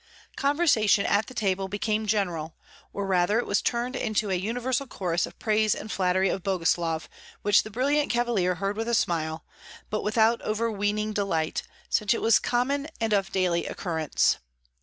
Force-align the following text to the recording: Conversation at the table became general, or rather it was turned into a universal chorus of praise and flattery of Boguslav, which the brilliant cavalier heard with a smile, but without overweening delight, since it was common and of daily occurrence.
Conversation 0.35 1.05
at 1.05 1.27
the 1.27 1.35
table 1.35 1.67
became 1.67 2.07
general, 2.07 2.55
or 2.91 3.05
rather 3.05 3.37
it 3.37 3.45
was 3.45 3.61
turned 3.61 3.95
into 3.95 4.31
a 4.31 4.33
universal 4.33 4.87
chorus 4.87 5.27
of 5.27 5.37
praise 5.37 5.75
and 5.75 5.91
flattery 5.91 6.27
of 6.27 6.41
Boguslav, 6.41 7.07
which 7.43 7.61
the 7.61 7.69
brilliant 7.69 8.09
cavalier 8.09 8.55
heard 8.55 8.77
with 8.77 8.87
a 8.87 8.95
smile, 8.95 9.45
but 9.91 10.01
without 10.01 10.41
overweening 10.41 11.13
delight, 11.13 11.61
since 11.87 12.15
it 12.15 12.21
was 12.23 12.39
common 12.39 12.87
and 12.99 13.13
of 13.13 13.31
daily 13.31 13.67
occurrence. 13.67 14.37